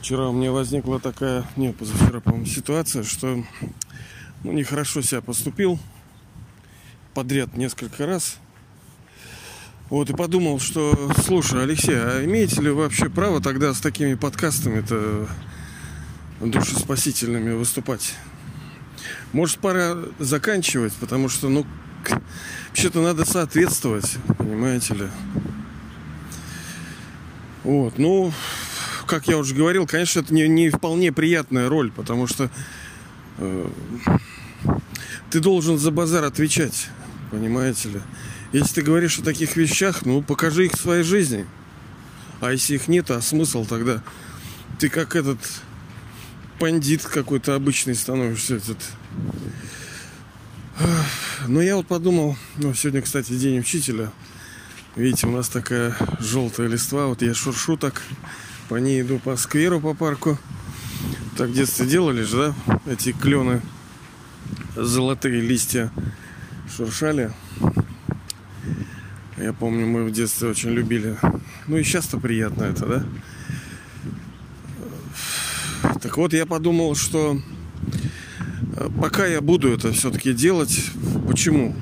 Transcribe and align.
Вчера 0.00 0.28
у 0.28 0.32
меня 0.32 0.52
возникла 0.52 1.00
такая, 1.00 1.46
не, 1.56 1.72
позавчера, 1.72 2.20
по-моему, 2.20 2.44
ситуация, 2.44 3.04
что 3.04 3.42
ну, 4.44 4.52
нехорошо 4.52 5.00
себя 5.00 5.22
поступил 5.22 5.78
подряд 7.14 7.56
несколько 7.56 8.06
раз. 8.06 8.36
Вот 9.88 10.10
и 10.10 10.14
подумал, 10.14 10.60
что, 10.60 11.10
слушай, 11.24 11.62
Алексей, 11.62 11.96
а 11.96 12.22
имеете 12.24 12.60
ли 12.60 12.70
вообще 12.70 13.08
право 13.08 13.40
тогда 13.40 13.72
с 13.72 13.80
такими 13.80 14.14
подкастами-то 14.14 15.26
душеспасительными 16.40 17.52
выступать? 17.52 18.14
Может, 19.32 19.58
пора 19.58 19.96
заканчивать, 20.18 20.92
потому 20.94 21.28
что, 21.28 21.48
ну, 21.48 21.66
вообще-то 22.68 23.02
надо 23.02 23.24
соответствовать, 23.24 24.16
понимаете 24.38 24.94
ли. 24.94 25.08
Вот, 27.64 27.98
ну, 27.98 28.32
как 29.06 29.28
я 29.28 29.36
уже 29.36 29.54
говорил, 29.54 29.86
конечно, 29.86 30.20
это 30.20 30.32
не, 30.32 30.48
не 30.48 30.70
вполне 30.70 31.12
приятная 31.12 31.68
роль, 31.68 31.90
потому 31.90 32.26
что 32.26 32.50
э, 33.38 33.70
ты 35.30 35.40
должен 35.40 35.78
за 35.78 35.90
базар 35.90 36.24
отвечать, 36.24 36.88
понимаете 37.30 37.88
ли. 37.90 38.00
Если 38.52 38.76
ты 38.76 38.82
говоришь 38.82 39.18
о 39.18 39.22
таких 39.22 39.56
вещах, 39.56 40.04
ну 40.04 40.22
покажи 40.22 40.66
их 40.66 40.72
в 40.72 40.80
своей 40.80 41.04
жизни. 41.04 41.46
А 42.40 42.52
если 42.52 42.74
их 42.74 42.88
нет, 42.88 43.10
а 43.10 43.20
смысл 43.20 43.64
тогда? 43.64 44.02
Ты 44.78 44.88
как 44.88 45.14
этот 45.14 45.38
бандит 46.60 47.02
какой-то 47.02 47.54
обычный 47.54 47.94
становишься 47.94 48.56
этот. 48.56 48.76
Но 51.48 51.62
я 51.62 51.76
вот 51.76 51.86
подумал, 51.86 52.36
ну, 52.58 52.74
сегодня, 52.74 53.00
кстати, 53.00 53.32
день 53.32 53.58
учителя. 53.58 54.12
Видите, 54.94 55.26
у 55.26 55.30
нас 55.30 55.48
такая 55.48 55.96
желтая 56.18 56.68
листва. 56.68 57.06
Вот 57.06 57.22
я 57.22 57.32
шуршу 57.32 57.78
так 57.78 58.02
по 58.68 58.76
ней 58.76 59.00
иду 59.00 59.18
по 59.18 59.36
скверу, 59.36 59.80
по 59.80 59.94
парку. 59.94 60.38
Так 61.38 61.48
в 61.48 61.54
детстве 61.54 61.86
делали 61.86 62.22
же, 62.22 62.54
да? 62.66 62.76
Эти 62.92 63.12
клены, 63.12 63.62
золотые 64.76 65.40
листья 65.40 65.90
шуршали. 66.76 67.32
Я 69.38 69.54
помню, 69.54 69.86
мы 69.86 70.04
в 70.04 70.12
детстве 70.12 70.48
очень 70.50 70.70
любили. 70.70 71.16
Ну 71.66 71.78
и 71.78 71.82
сейчас-то 71.82 72.18
приятно 72.18 72.64
это, 72.64 72.86
да? 72.86 73.04
Вот, 76.20 76.34
я 76.34 76.44
подумал, 76.44 76.94
что 76.96 77.40
э, 78.76 78.88
пока 79.00 79.26
я 79.26 79.40
буду 79.40 79.72
это 79.72 79.90
все-таки 79.92 80.34
делать, 80.34 80.84
почему? 81.26 81.74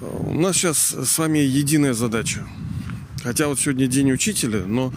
У 0.00 0.34
нас 0.34 0.56
сейчас 0.56 0.78
с 0.92 1.18
вами 1.18 1.38
единая 1.38 1.94
задача– 1.94 2.44
Хотя 3.22 3.48
вот 3.48 3.60
сегодня 3.60 3.86
день 3.86 4.12
учителя, 4.12 4.64
но 4.66 4.94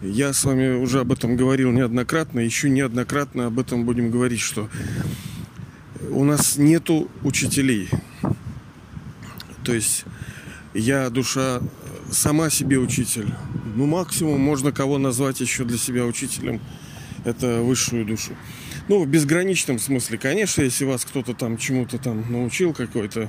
я 0.00 0.32
с 0.32 0.44
вами 0.44 0.76
уже 0.76 1.00
об 1.00 1.12
этом 1.12 1.36
говорил 1.36 1.72
неоднократно, 1.72 2.40
еще 2.40 2.70
неоднократно 2.70 3.46
об 3.46 3.58
этом 3.58 3.84
будем 3.84 4.10
говорить, 4.10 4.40
что 4.40 4.70
у 6.08 6.24
нас 6.24 6.56
нету 6.56 7.10
учителей. 7.22 7.90
То 9.62 9.74
есть 9.74 10.04
я 10.72 11.10
душа 11.10 11.60
сама 12.10 12.48
себе 12.48 12.78
учитель. 12.78 13.28
Ну, 13.74 13.84
максимум 13.84 14.40
можно 14.40 14.72
кого 14.72 14.96
назвать 14.96 15.40
еще 15.40 15.64
для 15.64 15.76
себя 15.76 16.06
учителем. 16.06 16.60
Это 17.26 17.60
высшую 17.60 18.04
душу. 18.04 18.36
Ну, 18.86 19.02
в 19.02 19.08
безграничном 19.08 19.80
смысле, 19.80 20.16
конечно, 20.16 20.62
если 20.62 20.84
вас 20.84 21.04
кто-то 21.04 21.34
там 21.34 21.58
чему-то 21.58 21.98
там 21.98 22.24
научил 22.30 22.72
какой-то 22.72 23.28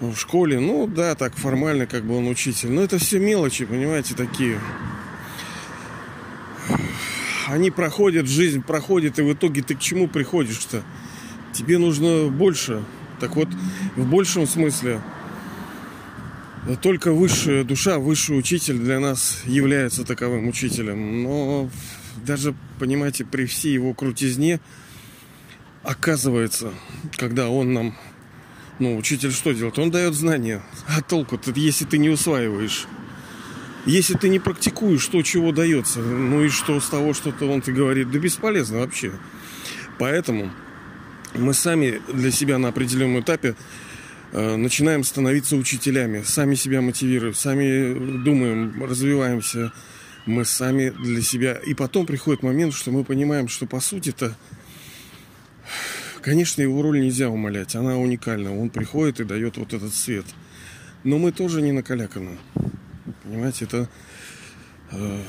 в 0.00 0.16
школе, 0.16 0.58
ну 0.60 0.86
да, 0.86 1.14
так 1.14 1.36
формально, 1.36 1.86
как 1.86 2.04
бы 2.04 2.16
он 2.16 2.26
учитель. 2.26 2.70
Но 2.70 2.82
это 2.82 2.98
все 2.98 3.18
мелочи, 3.18 3.66
понимаете, 3.66 4.14
такие. 4.14 4.58
Они 7.46 7.70
проходят, 7.70 8.28
жизнь 8.28 8.62
проходит, 8.62 9.18
и 9.18 9.22
в 9.22 9.30
итоге 9.34 9.60
ты 9.60 9.74
к 9.74 9.80
чему 9.80 10.08
приходишь-то? 10.08 10.82
Тебе 11.52 11.76
нужно 11.76 12.28
больше. 12.28 12.82
Так 13.20 13.36
вот, 13.36 13.48
в 13.96 14.08
большем 14.08 14.46
смысле, 14.46 15.02
только 16.80 17.12
высшая 17.12 17.62
душа, 17.62 17.98
высший 17.98 18.38
учитель 18.38 18.78
для 18.78 19.00
нас 19.00 19.42
является 19.44 20.02
таковым 20.02 20.48
учителем. 20.48 21.22
Но 21.22 21.68
даже, 22.24 22.54
понимаете, 22.78 23.24
при 23.24 23.46
всей 23.46 23.72
его 23.72 23.94
крутизне, 23.94 24.60
оказывается, 25.82 26.72
когда 27.16 27.48
он 27.48 27.72
нам 27.72 27.96
ну, 28.78 28.96
учитель 28.96 29.32
что 29.32 29.52
делает? 29.52 29.78
Он 29.78 29.90
дает 29.90 30.14
знания. 30.14 30.62
А 30.86 31.00
толку-то, 31.00 31.50
если 31.54 31.84
ты 31.84 31.98
не 31.98 32.10
усваиваешь? 32.10 32.86
Если 33.86 34.14
ты 34.14 34.28
не 34.28 34.38
практикуешь 34.38 35.06
то, 35.06 35.22
чего 35.22 35.52
дается, 35.52 36.00
ну 36.00 36.44
и 36.44 36.48
что 36.48 36.80
с 36.80 36.88
того, 36.88 37.14
что-то 37.14 37.46
он 37.46 37.62
тебе 37.62 37.76
говорит, 37.76 38.10
да 38.10 38.18
бесполезно 38.18 38.80
вообще. 38.80 39.12
Поэтому 39.98 40.50
мы 41.34 41.54
сами 41.54 42.02
для 42.12 42.30
себя 42.32 42.58
на 42.58 42.68
определенном 42.68 43.20
этапе 43.20 43.54
э, 44.32 44.56
начинаем 44.56 45.04
становиться 45.04 45.56
учителями, 45.56 46.22
сами 46.22 46.56
себя 46.56 46.80
мотивируем, 46.80 47.34
сами 47.34 48.18
думаем, 48.24 48.82
развиваемся, 48.82 49.72
мы 50.26 50.44
сами 50.44 50.90
для 50.90 51.22
себя. 51.22 51.54
И 51.54 51.74
потом 51.74 52.04
приходит 52.06 52.42
момент, 52.42 52.74
что 52.74 52.90
мы 52.90 53.04
понимаем, 53.04 53.48
что 53.48 53.66
по 53.66 53.80
сути-то 53.80 54.36
Конечно, 56.26 56.60
его 56.60 56.82
роль 56.82 57.00
нельзя 57.00 57.28
умолять, 57.28 57.76
она 57.76 57.98
уникальна. 57.98 58.52
Он 58.52 58.68
приходит 58.68 59.20
и 59.20 59.24
дает 59.24 59.58
вот 59.58 59.72
этот 59.72 59.94
свет. 59.94 60.24
Но 61.04 61.18
мы 61.18 61.30
тоже 61.30 61.62
не 61.62 61.70
накаляканы. 61.70 62.36
Понимаете, 63.22 63.66
это 63.66 63.88
э, 64.90 65.22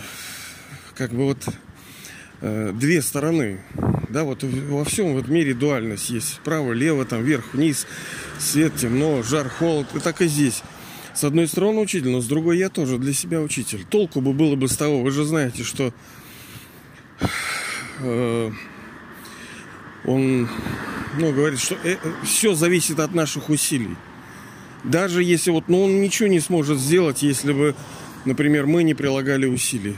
как 0.95 1.11
бы 1.11 1.25
вот 1.25 1.47
э, 2.41 2.71
две 2.73 3.03
стороны. 3.03 3.61
Да, 4.09 4.23
вот 4.23 4.41
во 4.41 4.83
всем 4.85 5.13
в 5.13 5.19
этом 5.19 5.35
мире 5.35 5.53
дуальность 5.53 6.09
есть. 6.09 6.39
Право, 6.43 6.73
лево, 6.73 7.05
там, 7.05 7.21
вверх, 7.21 7.53
вниз, 7.53 7.85
свет, 8.39 8.73
темно, 8.75 9.21
жар, 9.21 9.49
холод. 9.49 9.85
И 9.93 9.99
так 9.99 10.23
и 10.23 10.27
здесь. 10.27 10.63
С 11.17 11.23
одной 11.23 11.47
стороны 11.47 11.79
учитель, 11.79 12.09
но 12.09 12.21
с 12.21 12.27
другой 12.27 12.59
я 12.59 12.69
тоже 12.69 12.99
для 12.99 13.11
себя 13.11 13.41
учитель. 13.41 13.83
Толку 13.89 14.21
бы 14.21 14.33
было 14.33 14.55
бы 14.55 14.67
с 14.67 14.77
того, 14.77 15.01
вы 15.01 15.09
же 15.09 15.25
знаете, 15.25 15.63
что 15.63 15.91
э, 18.01 18.51
он 20.05 20.47
ну, 21.17 21.33
говорит, 21.33 21.59
что 21.59 21.75
э, 21.83 21.97
все 22.23 22.53
зависит 22.53 22.99
от 22.99 23.15
наших 23.15 23.49
усилий. 23.49 23.95
Даже 24.83 25.23
если 25.23 25.49
вот, 25.49 25.69
ну, 25.69 25.85
он 25.85 26.01
ничего 26.01 26.27
не 26.29 26.39
сможет 26.39 26.77
сделать, 26.77 27.23
если 27.23 27.51
бы, 27.51 27.73
например, 28.25 28.67
мы 28.67 28.83
не 28.83 28.93
прилагали 28.93 29.47
усилий. 29.47 29.95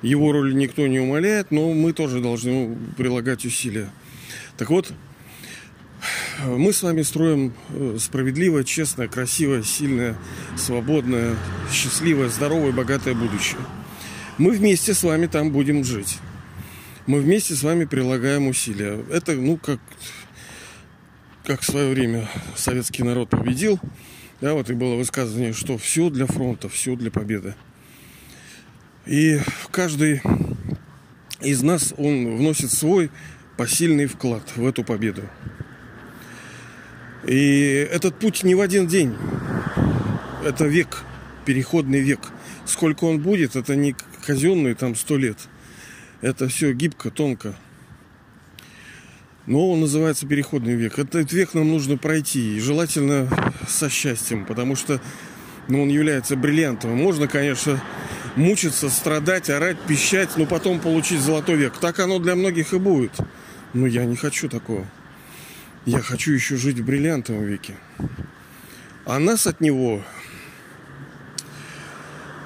Его 0.00 0.30
роль 0.30 0.54
никто 0.54 0.86
не 0.86 1.00
умаляет, 1.00 1.50
но 1.50 1.72
мы 1.72 1.92
тоже 1.92 2.20
должны 2.20 2.78
прилагать 2.96 3.44
усилия. 3.44 3.90
Так 4.58 4.70
вот, 4.70 4.92
мы 6.44 6.72
с 6.72 6.82
вами 6.82 7.02
строим 7.02 7.52
э, 7.70 7.96
справедливое, 8.00 8.64
честное, 8.64 9.08
красивое, 9.08 9.62
сильное, 9.62 10.16
свободное, 10.56 11.36
счастливое, 11.72 12.28
здоровое, 12.28 12.72
богатое 12.72 13.14
будущее. 13.14 13.60
Мы 14.38 14.50
вместе 14.50 14.94
с 14.94 15.02
вами 15.02 15.26
там 15.26 15.50
будем 15.50 15.84
жить 15.84 16.18
мы 17.06 17.20
вместе 17.20 17.54
с 17.54 17.62
вами 17.62 17.84
прилагаем 17.84 18.48
усилия. 18.48 19.04
Это, 19.10 19.32
ну, 19.32 19.56
как, 19.56 19.78
как 21.44 21.60
в 21.60 21.64
свое 21.64 21.92
время 21.92 22.28
советский 22.56 23.04
народ 23.04 23.30
победил. 23.30 23.78
Да, 24.40 24.54
вот 24.54 24.68
и 24.68 24.74
было 24.74 24.96
высказывание, 24.96 25.52
что 25.52 25.78
все 25.78 26.10
для 26.10 26.26
фронта, 26.26 26.68
все 26.68 26.96
для 26.96 27.10
победы. 27.10 27.54
И 29.06 29.38
каждый 29.70 30.20
из 31.40 31.62
нас, 31.62 31.94
он 31.96 32.36
вносит 32.36 32.72
свой 32.72 33.10
посильный 33.56 34.06
вклад 34.06 34.42
в 34.56 34.66
эту 34.66 34.82
победу. 34.82 35.22
И 37.26 37.88
этот 37.90 38.18
путь 38.18 38.44
не 38.44 38.54
в 38.54 38.60
один 38.60 38.86
день. 38.86 39.14
Это 40.44 40.66
век, 40.66 41.02
переходный 41.44 42.00
век. 42.00 42.20
Сколько 42.64 43.04
он 43.04 43.20
будет, 43.20 43.56
это 43.56 43.76
не 43.76 43.94
казенные 44.24 44.74
там 44.74 44.94
сто 44.94 45.16
лет– 45.16 45.38
это 46.20 46.48
все 46.48 46.72
гибко, 46.72 47.10
тонко. 47.10 47.54
Но 49.46 49.70
он 49.70 49.80
называется 49.80 50.26
переходный 50.26 50.74
век. 50.74 50.98
Этот 50.98 51.32
век 51.32 51.54
нам 51.54 51.68
нужно 51.68 51.96
пройти. 51.96 52.56
И 52.56 52.60
желательно 52.60 53.28
со 53.68 53.88
счастьем, 53.88 54.44
потому 54.44 54.74
что 54.74 55.00
ну, 55.68 55.82
он 55.82 55.88
является 55.88 56.34
бриллиантовым. 56.34 56.96
Можно, 56.96 57.28
конечно, 57.28 57.80
мучиться, 58.34 58.88
страдать, 58.88 59.50
орать, 59.50 59.78
пищать, 59.86 60.30
но 60.36 60.46
потом 60.46 60.80
получить 60.80 61.20
золотой 61.20 61.56
век. 61.56 61.74
Так 61.78 62.00
оно 62.00 62.18
для 62.18 62.34
многих 62.34 62.72
и 62.72 62.78
будет. 62.78 63.12
Но 63.72 63.86
я 63.86 64.04
не 64.04 64.16
хочу 64.16 64.48
такого. 64.48 64.84
Я 65.86 66.00
хочу 66.00 66.32
еще 66.32 66.56
жить 66.56 66.78
в 66.78 66.84
бриллиантовом 66.84 67.44
веке. 67.44 67.76
А 69.06 69.18
нас 69.18 69.46
от 69.46 69.60
него 69.60 70.02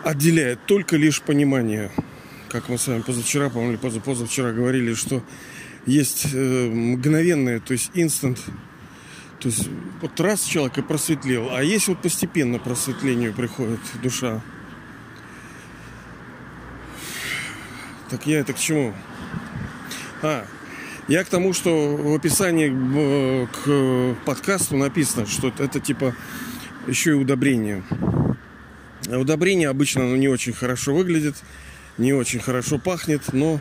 отделяет 0.04 0.64
только 0.66 0.96
лишь 0.96 1.20
понимание– 1.20 1.90
как 2.50 2.68
мы 2.68 2.78
с 2.78 2.88
вами 2.88 3.00
позавчера, 3.00 3.48
по-моему, 3.48 3.74
или 3.74 3.98
позавчера 4.00 4.50
говорили, 4.50 4.94
что 4.94 5.22
есть 5.86 6.26
э, 6.34 6.68
мгновенное, 6.68 7.60
то 7.60 7.72
есть 7.72 7.92
инстант. 7.94 8.38
То 9.38 9.48
есть 9.48 9.68
вот 10.00 10.18
раз 10.20 10.42
человек 10.42 10.76
и 10.78 10.82
просветлел, 10.82 11.54
а 11.54 11.62
есть 11.62 11.88
вот 11.88 12.02
постепенно 12.02 12.58
просветлению 12.58 13.32
приходит 13.32 13.78
душа. 14.02 14.42
Так 18.10 18.26
я 18.26 18.40
это 18.40 18.52
к 18.52 18.58
чему? 18.58 18.94
А, 20.22 20.44
я 21.08 21.24
к 21.24 21.28
тому, 21.28 21.52
что 21.52 21.96
в 21.96 22.14
описании 22.14 22.70
э, 22.70 23.46
к 23.46 24.24
подкасту 24.24 24.76
написано, 24.76 25.26
что 25.26 25.52
это 25.58 25.80
типа 25.80 26.14
еще 26.86 27.10
и 27.10 27.14
удобрение. 27.14 27.82
Удобрение 29.08 29.68
обычно 29.68 30.04
оно 30.04 30.16
не 30.16 30.28
очень 30.28 30.52
хорошо 30.52 30.94
выглядит, 30.94 31.36
не 31.98 32.12
очень 32.12 32.40
хорошо 32.40 32.78
пахнет, 32.78 33.32
но 33.32 33.60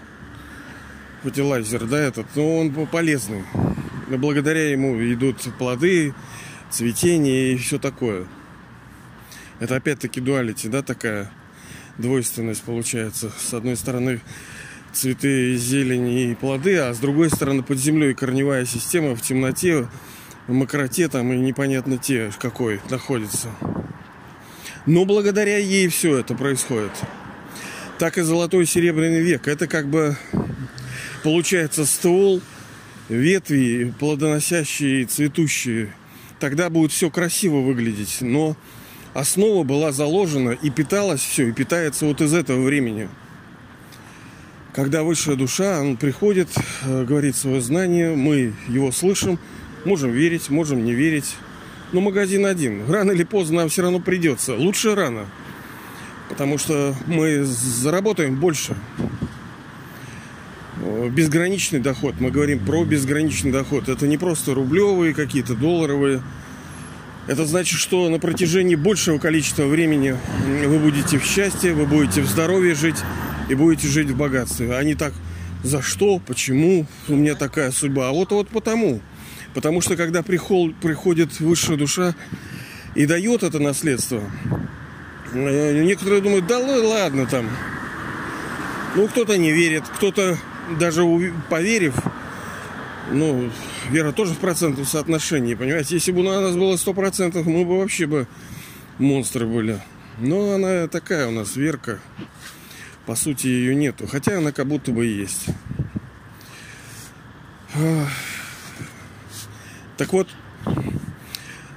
фертилайзер, 1.24 1.86
да, 1.86 2.00
этот, 2.00 2.28
но 2.36 2.58
он 2.58 2.88
полезный. 2.88 3.44
Благодаря 4.08 4.70
ему 4.70 5.02
идут 5.14 5.38
плоды, 5.58 6.14
цветение 6.70 7.54
и 7.54 7.58
все 7.58 7.80
такое. 7.80 8.26
Это 9.60 9.76
опять-таки 9.76 10.22
дуалити, 10.22 10.68
да, 10.68 10.82
такая 10.82 11.32
двойственность 11.98 12.64
получается. 12.64 13.32
С 13.38 13.54
одной 13.54 13.76
стороны, 13.76 14.22
цветы, 14.94 15.56
зелень 15.56 16.10
и 16.10 16.36
плоды, 16.36 16.78
а 16.78 16.94
с 16.94 17.00
другой 17.00 17.30
стороны 17.30 17.64
под 17.64 17.78
землей 17.78 18.14
корневая 18.14 18.66
система 18.66 19.16
в 19.16 19.22
темноте, 19.22 19.88
в 20.48 20.54
мокроте 20.54 21.08
там 21.08 21.32
и 21.32 21.38
непонятно 21.38 21.98
те 21.98 22.32
какой 22.40 22.82
находится. 22.90 23.50
Но 24.86 25.06
благодаря 25.06 25.58
ей 25.58 25.88
все 25.88 26.18
это 26.18 26.36
происходит. 26.36 26.92
Так 28.00 28.18
и 28.18 28.22
золотой 28.22 28.64
и 28.64 28.66
серебряный 28.66 29.22
век. 29.22 29.48
Это 29.48 29.68
как 29.68 29.88
бы 29.88 30.18
получается 31.24 31.86
ствол, 31.86 32.42
ветви, 33.10 33.94
плодоносящие, 34.00 35.06
цветущие. 35.06 35.94
Тогда 36.40 36.70
будет 36.70 36.92
все 36.92 37.10
красиво 37.10 37.58
выглядеть. 37.58 38.18
Но 38.22 38.56
основа 39.14 39.64
была 39.64 39.92
заложена 39.92 40.52
и 40.52 40.70
питалась 40.70 41.22
все, 41.22 41.50
и 41.50 41.52
питается 41.52 42.06
вот 42.06 42.22
из 42.22 42.34
этого 42.34 42.64
времени 42.64 43.10
когда 44.74 45.04
высшая 45.04 45.36
душа, 45.36 45.82
он 45.82 45.98
приходит, 45.98 46.50
э, 46.84 47.04
говорит 47.04 47.36
свое 47.36 47.62
знание, 47.62 48.16
мы 48.16 48.54
его 48.68 48.92
слышим, 48.92 49.40
можем 49.86 50.12
верить, 50.12 50.50
можем 50.50 50.84
не 50.84 50.94
верить. 50.94 51.36
Но 51.92 52.02
магазин 52.02 52.46
один. 52.46 52.90
Рано 52.90 53.12
или 53.12 53.24
поздно 53.24 53.62
нам 53.62 53.70
все 53.70 53.82
равно 53.82 54.00
придется. 54.00 54.56
Лучше 54.56 54.94
рано. 54.94 55.26
Потому 56.30 56.60
что 56.60 56.96
мы 57.08 57.44
заработаем 57.44 58.40
больше. 58.40 58.76
Безграничный 61.10 61.80
доход. 61.80 62.16
Мы 62.20 62.30
говорим 62.30 62.60
про 62.60 62.86
безграничный 62.86 63.52
доход. 63.52 63.90
Это 63.90 64.08
не 64.08 64.20
просто 64.20 64.54
рублевые 64.54 65.16
какие-то, 65.16 65.56
долларовые. 65.56 66.22
Это 67.28 67.46
значит, 67.46 67.80
что 67.80 68.08
на 68.10 68.20
протяжении 68.20 68.76
большего 68.76 69.18
количества 69.18 69.64
времени 69.66 70.16
вы 70.66 70.78
будете 70.78 71.18
в 71.18 71.26
счастье, 71.26 71.74
вы 71.74 71.86
будете 71.86 72.22
в 72.22 72.28
здоровье 72.28 72.76
жить, 72.76 72.98
и 73.50 73.56
будете 73.56 73.88
жить 73.88 74.10
в 74.10 74.16
богатстве. 74.16 74.74
А 74.76 74.84
не 74.84 74.96
так, 74.96 75.14
за 75.64 75.82
что, 75.82 76.20
почему 76.20 76.86
у 77.08 77.16
меня 77.16 77.36
такая 77.36 77.72
судьба. 77.72 78.10
А 78.10 78.12
вот 78.12 78.32
вот 78.32 78.48
потому. 78.50 79.02
Потому 79.54 79.82
что 79.82 79.98
когда 79.98 80.22
приход, 80.22 80.76
приходит 80.76 81.40
высшая 81.40 81.76
душа 81.76 82.16
и 82.96 83.06
дает 83.06 83.44
это 83.44 83.60
наследство, 83.60 84.22
э, 85.34 85.84
некоторые 85.84 86.22
думают, 86.22 86.48
да 86.48 86.60
ладно 86.60 87.26
там. 87.26 87.50
Ну, 88.96 89.08
кто-то 89.08 89.38
не 89.38 89.52
верит, 89.52 89.84
кто-то 89.96 90.38
даже 90.80 91.04
поверив, 91.50 91.96
ну, 93.12 93.52
вера 93.90 94.12
тоже 94.12 94.34
в 94.34 94.38
процентном 94.38 94.86
соотношении, 94.86 95.56
понимаете? 95.56 95.96
Если 95.96 96.12
бы 96.12 96.22
у 96.22 96.24
нас 96.24 96.56
было 96.56 96.78
сто 96.78 96.94
процентов, 96.94 97.46
мы 97.46 97.66
бы 97.66 97.80
вообще 97.80 98.06
бы 98.06 98.28
монстры 99.00 99.48
были. 99.48 99.80
Но 100.20 100.54
она 100.54 100.88
такая 100.88 101.28
у 101.28 101.32
нас, 101.32 101.56
Верка 101.56 102.00
по 103.10 103.16
сути 103.16 103.48
ее 103.48 103.74
нету. 103.74 104.06
Хотя 104.06 104.38
она 104.38 104.52
как 104.52 104.68
будто 104.68 104.92
бы 104.92 105.04
есть. 105.04 105.48
Так 109.98 110.14
вот, 110.14 110.28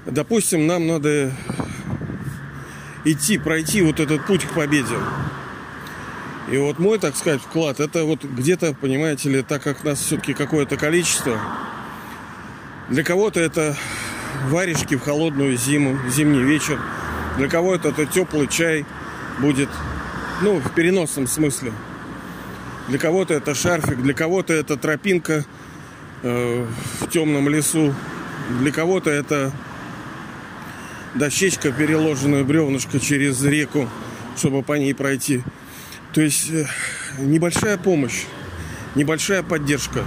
допустим, 0.04 0.66
нам 0.66 0.86
надо 0.86 1.32
идти, 3.06 3.38
пройти 3.38 3.80
вот 3.80 3.98
этот 3.98 4.26
путь 4.26 4.44
к 4.44 4.52
победе. 4.52 4.94
И 6.50 6.58
вот 6.58 6.78
мой, 6.78 6.98
так 6.98 7.16
сказать, 7.16 7.40
вклад, 7.40 7.80
это 7.80 8.04
вот 8.04 8.22
где-то, 8.24 8.74
понимаете 8.74 9.30
ли, 9.30 9.40
так 9.40 9.62
как 9.62 9.84
нас 9.84 10.00
все-таки 10.00 10.34
какое-то 10.34 10.76
количество, 10.76 11.40
для 12.90 13.02
кого-то 13.02 13.40
это 13.40 13.74
варежки 14.48 14.96
в 14.96 15.00
холодную 15.00 15.56
зиму, 15.56 15.98
зимний 16.10 16.42
вечер, 16.42 16.78
для 17.38 17.48
кого-то 17.48 17.88
это 17.88 18.04
теплый 18.04 18.48
чай 18.48 18.84
будет, 19.38 19.70
ну, 20.42 20.58
в 20.58 20.74
переносном 20.74 21.26
смысле. 21.26 21.72
Для 22.88 22.98
кого-то 22.98 23.32
это 23.32 23.54
шарфик, 23.54 24.02
для 24.02 24.12
кого-то 24.12 24.52
это 24.52 24.76
тропинка 24.76 25.44
э, 26.22 26.66
в 27.00 27.08
темном 27.08 27.48
лесу, 27.48 27.94
для 28.60 28.72
кого-то 28.72 29.10
это 29.10 29.52
дощечка, 31.14 31.70
переложенная 31.70 32.42
бревнышко 32.42 32.98
через 32.98 33.42
реку, 33.44 33.88
чтобы 34.36 34.62
по 34.62 34.72
ней 34.72 34.94
пройти. 34.94 35.42
То 36.12 36.20
есть 36.20 36.50
э, 36.50 36.66
небольшая 37.18 37.78
помощь, 37.78 38.24
небольшая 38.96 39.44
поддержка. 39.44 40.04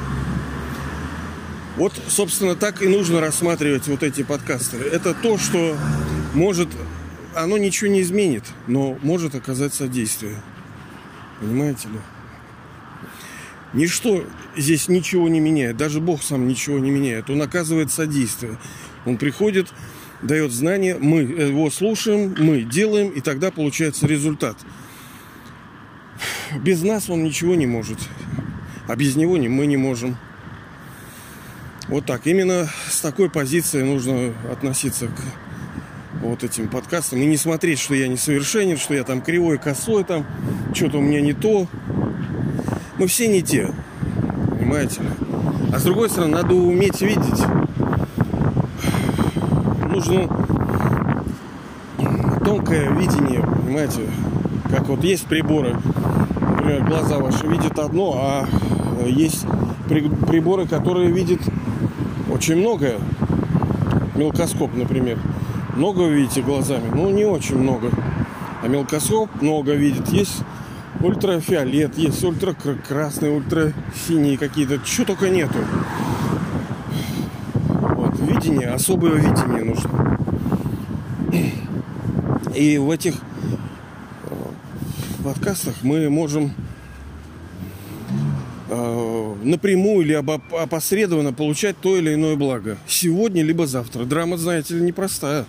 Вот, 1.78 1.94
собственно, 2.08 2.56
так 2.56 2.82
и 2.82 2.88
нужно 2.88 3.22
рассматривать 3.22 3.88
вот 3.88 4.04
эти 4.04 4.24
подкасты. 4.24 4.78
Это 4.78 5.14
то, 5.14 5.38
что 5.38 5.78
может 6.34 6.70
оно 7.36 7.58
ничего 7.58 7.90
не 7.90 8.02
изменит, 8.02 8.44
но 8.68 8.98
может 9.02 9.36
оказать 9.36 9.74
содействие. 9.74 10.42
Понимаете 11.40 11.90
ли? 11.90 12.00
Ничто 13.74 14.24
здесь 14.56 14.88
ничего 14.88 15.28
не 15.28 15.40
меняет. 15.40 15.76
Даже 15.76 16.00
Бог 16.00 16.24
сам 16.24 16.48
ничего 16.48 16.80
не 16.80 16.90
меняет. 16.90 17.30
Он 17.30 17.42
оказывает 17.42 17.92
содействие. 17.92 18.58
Он 19.06 19.18
приходит, 19.18 19.68
дает 20.22 20.52
знания, 20.52 20.98
мы 21.00 21.22
его 21.22 21.70
слушаем, 21.70 22.34
мы 22.38 22.62
делаем, 22.62 23.10
и 23.10 23.20
тогда 23.20 23.52
получается 23.52 24.08
результат. 24.08 24.58
Без 26.62 26.82
нас 26.84 27.10
он 27.10 27.24
ничего 27.24 27.56
не 27.56 27.66
может. 27.66 28.00
А 28.88 28.96
без 28.96 29.16
него 29.16 29.36
мы 29.36 29.66
не 29.66 29.78
можем. 29.78 30.18
Вот 31.90 32.06
так. 32.06 32.26
Именно 32.28 32.70
с 32.90 33.02
такой 33.02 33.30
позиции 33.30 33.84
нужно 33.84 34.34
относиться 34.52 35.08
к 35.08 35.45
вот 36.26 36.44
этим 36.44 36.68
подкастом 36.68 37.20
и 37.20 37.26
не 37.26 37.38
смотреть, 37.38 37.80
что 37.80 37.96
я 37.96 38.08
несовершенен, 38.08 38.78
что 38.78 38.94
я 38.94 39.04
там 39.04 39.22
кривой, 39.22 39.58
косой, 39.58 40.04
там 40.04 40.26
что-то 40.74 40.98
у 40.98 41.02
меня 41.02 41.22
не 41.22 41.34
то. 41.34 41.68
Мы 42.98 43.08
все 43.08 43.28
не 43.28 43.42
те, 43.42 43.72
понимаете. 44.50 45.02
А 45.74 45.80
с 45.80 45.84
другой 45.84 46.10
стороны, 46.10 46.34
надо 46.34 46.54
уметь 46.54 47.02
видеть. 47.02 47.44
Нужно 49.90 50.28
тонкое 52.44 52.92
видение, 52.92 53.42
понимаете, 53.42 54.02
как 54.70 54.88
вот 54.88 55.04
есть 55.04 55.26
приборы, 55.26 55.76
например, 56.40 56.86
глаза 56.86 57.18
ваши 57.20 57.48
видят 57.48 57.80
одно, 57.80 58.14
а 58.18 58.48
есть 59.06 59.46
приборы, 59.88 60.68
которые 60.68 61.12
видят 61.12 61.42
очень 62.32 62.58
многое. 62.58 63.00
Мелкоскоп, 64.16 64.74
например 64.74 65.20
много 65.76 66.08
видите 66.08 66.42
глазами? 66.42 66.90
Ну, 66.94 67.10
не 67.10 67.26
очень 67.26 67.58
много. 67.58 67.92
А 68.62 68.68
мелкоскоп 68.68 69.30
много 69.42 69.74
видит. 69.74 70.08
Есть 70.10 70.42
ультрафиолет, 71.02 71.98
есть 71.98 72.24
ультракрасный, 72.24 73.36
ультрасиний 73.36 74.38
какие-то. 74.38 74.80
Чего 74.80 75.06
только 75.08 75.30
нету. 75.30 75.60
Вот, 77.68 78.20
видение, 78.20 78.70
особое 78.70 79.16
видение 79.16 79.64
нужно. 79.64 80.20
И 82.56 82.78
в 82.78 82.90
этих 82.90 83.16
э, 83.16 84.34
подкастах 85.26 85.76
мы 85.82 86.10
можем 86.10 86.54
э, 88.70 89.36
напрямую 89.44 90.06
или 90.06 90.14
опосредованно 90.14 91.34
получать 91.34 91.78
то 91.82 91.98
или 91.98 92.14
иное 92.14 92.38
благо. 92.38 92.78
Сегодня 92.88 93.44
либо 93.44 93.68
завтра. 93.68 94.06
Драма, 94.06 94.38
знаете 94.38 94.76
ли, 94.76 94.82
непростая. 94.82 95.46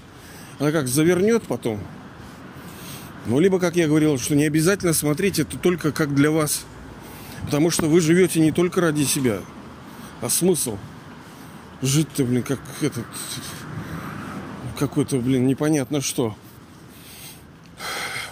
Она 0.58 0.72
как 0.72 0.88
завернет 0.88 1.42
потом. 1.44 1.80
Ну, 3.26 3.40
либо, 3.40 3.58
как 3.58 3.76
я 3.76 3.88
говорил, 3.88 4.18
что 4.18 4.34
не 4.34 4.44
обязательно 4.44 4.92
смотреть 4.92 5.38
это 5.38 5.58
только 5.58 5.92
как 5.92 6.14
для 6.14 6.30
вас. 6.30 6.64
Потому 7.44 7.70
что 7.70 7.86
вы 7.88 8.00
живете 8.00 8.40
не 8.40 8.52
только 8.52 8.80
ради 8.80 9.04
себя. 9.04 9.40
А 10.20 10.30
смысл? 10.30 10.78
Жить-то, 11.82 12.24
блин, 12.24 12.42
как 12.42 12.60
этот... 12.80 13.04
Какой-то, 14.78 15.18
блин, 15.18 15.46
непонятно 15.46 16.00
что. 16.00 16.36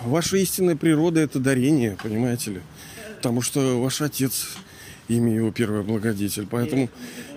Ваша 0.03 0.37
истинная 0.37 0.77
природа– 0.77 1.21
это 1.23 1.39
дарение, 1.39 1.97
понимаете 2.03 2.53
ли? 2.53 2.61
Потому 3.17 3.41
что 3.41 3.81
ваш 3.81 4.03
отец 4.03 4.49
имя 5.09 5.35
его 5.35 5.51
первое 5.51 5.83
благодетель. 5.83 6.47
Поэтому 6.51 6.91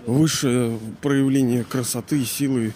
высшее 0.06 0.77
проявление 1.01 1.63
красоты, 1.63 2.24
силы 2.25 2.74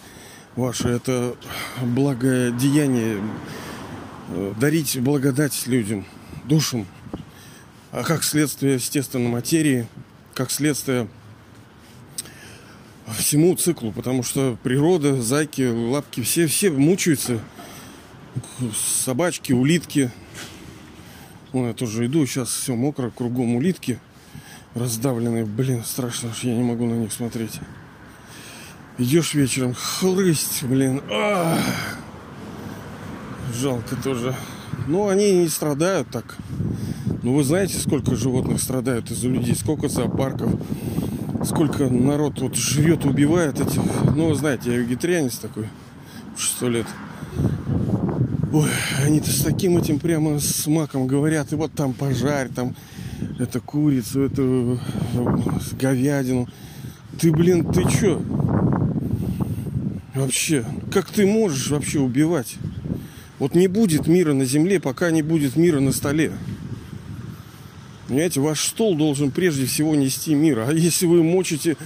ваше 0.55 0.89
это 0.89 1.35
благое 1.81 2.51
деяние, 2.51 3.21
э, 4.29 4.53
дарить 4.59 4.99
благодать 4.99 5.67
людям, 5.67 6.05
душам, 6.45 6.85
а 7.91 8.03
как 8.03 8.23
следствие, 8.23 8.75
естественно, 8.75 9.29
материи, 9.29 9.87
как 10.33 10.51
следствие 10.51 11.07
всему 13.17 13.55
циклу, 13.55 13.91
потому 13.91 14.23
что 14.23 14.57
природа, 14.63 15.21
зайки, 15.21 15.67
лапки, 15.69 16.21
все, 16.21 16.47
все 16.47 16.71
мучаются. 16.71 17.39
Собачки, 18.73 19.51
улитки. 19.51 20.09
Вон 21.51 21.67
я 21.67 21.73
тоже 21.73 22.05
иду, 22.05 22.25
сейчас 22.25 22.49
все 22.49 22.75
мокро, 22.75 23.09
кругом 23.09 23.55
улитки 23.55 23.99
раздавленные. 24.73 25.45
Блин, 25.45 25.83
страшно, 25.83 26.31
я 26.43 26.55
не 26.55 26.63
могу 26.63 26.85
на 26.85 26.93
них 26.93 27.11
смотреть. 27.11 27.59
Идешь 29.01 29.33
вечером, 29.33 29.73
хлысть, 29.73 30.61
блин. 30.61 31.01
А 31.09 31.13
-а 31.13 31.57
-а. 31.57 31.59
Жалко 33.59 33.95
тоже. 33.95 34.35
Но 34.85 35.07
они 35.07 35.37
не 35.37 35.47
страдают 35.47 36.07
так. 36.09 36.37
Ну 37.23 37.33
вы 37.33 37.43
знаете, 37.43 37.79
сколько 37.79 38.15
животных 38.15 38.61
страдают 38.61 39.09
из-за 39.09 39.27
людей, 39.27 39.55
сколько 39.55 39.87
зоопарков, 39.87 40.51
сколько 41.45 41.89
народ 41.89 42.41
вот 42.41 42.55
живет, 42.55 43.03
убивает 43.03 43.59
этих. 43.59 43.81
Ну, 44.15 44.29
вы 44.29 44.35
знаете, 44.35 44.71
я 44.71 44.77
вегетарианец 44.77 45.39
такой, 45.39 45.67
сто 46.37 46.69
лет. 46.69 46.85
Ой, 48.53 48.69
они-то 49.03 49.31
с 49.31 49.41
таким 49.41 49.79
этим 49.79 49.97
прямо 49.97 50.39
с 50.39 50.67
маком 50.67 51.07
говорят, 51.07 51.51
и 51.53 51.55
вот 51.55 51.73
там 51.73 51.93
пожарь, 51.93 52.49
там 52.49 52.75
это 53.39 53.61
курицу, 53.61 54.21
эту 54.21 54.79
говядину. 55.79 56.47
Ты, 57.19 57.31
блин, 57.31 57.65
ты 57.65 57.83
чё? 57.89 58.21
Вообще, 60.13 60.65
как 60.91 61.09
ты 61.09 61.25
можешь 61.25 61.69
вообще 61.69 61.99
убивать? 61.99 62.55
Вот 63.39 63.55
не 63.55 63.67
будет 63.67 64.07
мира 64.07 64.33
на 64.33 64.45
земле, 64.45 64.79
пока 64.79 65.09
не 65.09 65.21
будет 65.21 65.55
мира 65.55 65.79
на 65.79 65.93
столе. 65.93 66.33
Понимаете, 68.07 68.41
ваш 68.41 68.59
стол 68.59 68.95
должен 68.95 69.31
прежде 69.31 69.65
всего 69.65 69.95
нести 69.95 70.35
мир. 70.35 70.59
А 70.67 70.73
если 70.73 71.05
вы 71.05 71.23
мочите 71.23 71.77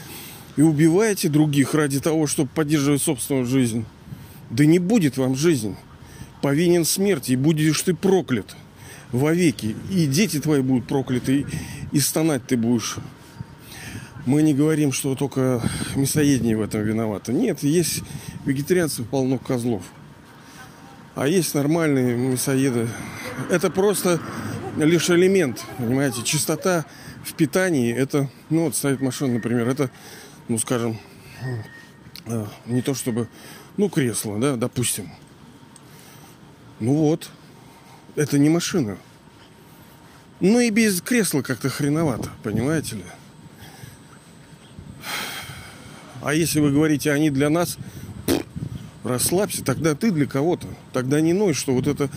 и 0.55 0.63
убиваете 0.63 1.29
других 1.29 1.75
ради 1.75 1.99
того, 1.99 2.25
чтобы 2.25 2.49
поддерживать 2.49 3.03
собственную 3.03 3.45
жизнь, 3.45 3.85
да 4.49 4.65
не 4.65 4.79
будет 4.79 5.17
вам 5.17 5.35
жизнь. 5.35 5.75
Повинен 6.41 6.83
смерти, 6.83 7.33
и 7.33 7.35
будешь 7.35 7.81
ты 7.83 7.93
проклят 7.93 8.55
вовеки. 9.11 9.75
И 9.91 10.07
дети 10.07 10.39
твои 10.39 10.61
будут 10.61 10.87
прокляты, 10.87 11.45
и 11.91 11.99
стонать 11.99 12.47
ты 12.47 12.57
будешь. 12.57 12.95
Мы 14.25 14.41
не 14.41 14.55
говорим, 14.55 14.91
что 14.91 15.13
только 15.15 15.61
мясоедение 15.95 16.57
в 16.57 16.61
этом 16.61 16.81
виновато. 16.81 17.31
Нет, 17.31 17.61
есть 17.61 18.01
вегетарианцев 18.45 19.07
полно 19.07 19.37
козлов. 19.37 19.83
А 21.13 21.27
есть 21.27 21.53
нормальные 21.53 22.15
мясоеды. 22.17 22.87
Это 23.51 23.69
просто 23.69 24.19
лишь 24.77 25.11
элемент, 25.11 25.63
понимаете. 25.77 26.23
Чистота 26.23 26.85
в 27.23 27.33
питании, 27.33 27.93
это, 27.93 28.29
ну 28.49 28.65
вот 28.65 28.75
ставить 28.75 28.99
машину, 28.99 29.35
например, 29.35 29.67
это, 29.67 29.91
ну 30.47 30.57
скажем, 30.57 30.97
э, 32.25 32.45
не 32.65 32.81
то 32.81 32.95
чтобы, 32.95 33.27
ну 33.77 33.89
кресло, 33.89 34.39
да, 34.39 34.55
допустим. 34.55 35.11
Ну 36.79 36.93
вот, 36.95 37.29
это 38.15 38.39
не 38.39 38.49
машина. 38.49 38.97
Ну 40.39 40.59
и 40.59 40.69
без 40.71 41.01
кресла 41.01 41.41
как-то 41.41 41.69
хреновато, 41.69 42.29
понимаете 42.43 42.97
ли. 42.97 43.03
А 46.25 46.33
если 46.33 46.59
вы 46.59 46.71
говорите, 46.71 47.11
они 47.11 47.29
для 47.29 47.51
нас, 47.51 47.77
расслабься, 49.03 49.63
тогда 49.63 49.93
ты 49.93 50.09
для 50.09 50.25
кого-то. 50.25 50.65
Тогда 50.91 51.21
не 51.21 51.33
ной, 51.33 51.53
что 51.53 51.71
вот 51.71 51.85
это 51.85 52.09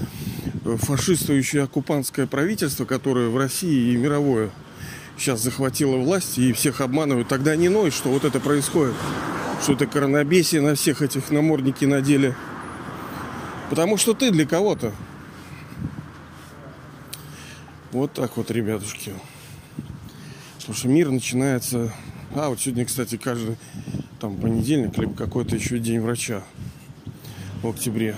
э, 0.65 0.77
фашистующее 0.79 1.65
оккупантское 1.65 2.27
правительство, 2.27 2.87
которое 2.87 3.29
в 3.29 3.37
России 3.37 3.93
и 3.93 3.97
мировое 3.99 4.51
сейчас 5.19 5.43
захватило 5.43 5.97
власть 5.99 6.39
и 6.39 6.55
всех 6.55 6.81
обманывают, 6.81 7.29
тогда 7.29 7.55
не 7.55 7.69
ной, 7.69 7.91
что 7.91 8.09
вот 8.09 8.25
это 8.25 8.41
происходит. 8.41 8.95
Что 9.63 9.75
это 9.75 9.87
коронабесие 9.87 10.63
на 10.63 10.75
всех 10.75 11.03
этих 11.03 11.31
намордники 11.31 11.85
надели. 11.85 12.35
Потому 13.69 13.99
что 13.99 14.15
ты 14.15 14.31
для 14.31 14.47
кого-то. 14.47 14.95
Вот 17.93 18.15
так 18.15 18.39
вот, 18.39 18.51
ребятушки. 18.51 19.13
Потому 20.61 20.75
что 20.75 20.89
мир 20.89 21.11
начинается... 21.11 21.93
А, 22.35 22.49
вот 22.49 22.59
сегодня, 22.59 22.87
кстати, 22.87 23.19
каждый 23.19 23.57
там 24.21 24.37
понедельник, 24.37 24.97
либо 24.99 25.15
какой-то 25.15 25.57
еще 25.57 25.79
день 25.79 26.01
врача 26.01 26.43
в 27.63 27.69
октябре. 27.69 28.17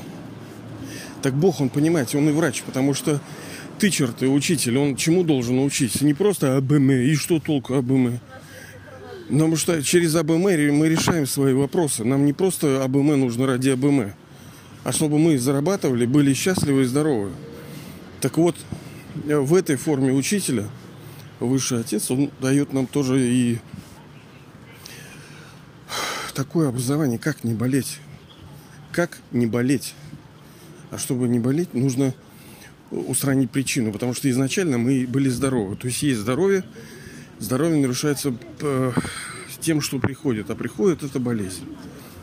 Так 1.23 1.35
Бог, 1.35 1.61
он, 1.61 1.69
понимаете, 1.69 2.17
он 2.17 2.29
и 2.29 2.33
врач, 2.33 2.63
потому 2.63 2.95
что 2.95 3.21
ты, 3.79 3.91
черт, 3.91 4.23
и 4.23 4.27
учитель, 4.27 4.79
он 4.79 4.97
чему 4.97 5.25
должен 5.25 5.59
учить? 5.59 6.01
Не 6.01 6.15
просто 6.15 6.57
АБМ, 6.57 6.91
и 6.93 7.15
что 7.15 7.41
толку 7.41 7.75
АБМ? 7.75 8.19
Потому 9.29 9.57
что 9.57 9.83
через 9.83 10.15
АБМ 10.15 10.41
мы 10.41 10.89
решаем 10.89 11.27
свои 11.27 11.53
вопросы. 11.53 12.05
Нам 12.05 12.25
не 12.25 12.33
просто 12.33 12.83
АБМ 12.83 13.21
нужно 13.21 13.47
ради 13.47 13.69
АБМ, 13.71 14.13
а 14.85 14.93
чтобы 14.93 15.19
мы 15.19 15.39
зарабатывали, 15.39 16.07
были 16.07 16.33
счастливы 16.33 16.83
и 16.83 16.85
здоровы. 16.87 17.31
Так 18.21 18.39
вот, 18.39 18.57
в 19.25 19.55
этой 19.55 19.77
форме 19.77 20.13
учителя 20.13 20.65
высший 21.39 21.81
отец, 21.81 22.11
он 22.11 22.31
дает 22.41 22.73
нам 22.73 22.87
тоже 22.87 23.21
и 23.21 23.59
такое 26.41 26.71
образование, 26.71 27.19
как 27.19 27.45
не 27.45 27.53
болеть. 27.53 27.99
Как 28.93 29.19
не 29.31 29.45
болеть. 29.45 29.95
А 30.91 30.97
чтобы 30.97 31.29
не 31.29 31.39
болеть, 31.39 31.75
нужно 31.75 32.15
устранить 32.91 33.51
причину, 33.51 33.93
потому 33.93 34.15
что 34.15 34.31
изначально 34.31 34.79
мы 34.79 35.07
были 35.07 35.29
здоровы. 35.29 35.77
То 35.77 35.87
есть 35.87 36.03
есть 36.03 36.21
здоровье, 36.21 36.65
здоровье 37.39 37.79
нарушается 37.83 38.35
э, 38.63 38.93
тем, 39.61 39.83
что 39.83 39.99
приходит, 39.99 40.49
а 40.49 40.55
приходит 40.55 41.03
это 41.03 41.21
болезнь. 41.21 41.65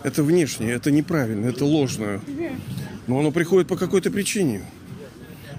Это 0.01 0.23
внешнее, 0.23 0.71
это 0.71 0.89
неправильно, 0.89 1.45
это 1.45 1.63
ложное. 1.63 2.19
Но 3.05 3.19
оно 3.19 3.31
приходит 3.31 3.67
по 3.67 3.77
какой-то 3.77 4.09
причине. 4.09 4.63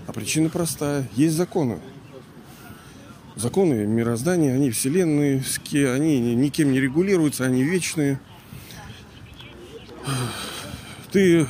А 0.08 0.12
причина 0.12 0.48
простая. 0.48 1.08
Есть 1.14 1.36
законы. 1.36 1.78
Законы 3.36 3.86
мироздания, 3.86 4.52
они 4.52 4.72
вселенные, 4.72 5.44
они 5.72 6.34
никем 6.34 6.72
не 6.72 6.80
регулируются, 6.80 7.44
они 7.44 7.62
вечные. 7.62 8.18
Ты 11.12 11.46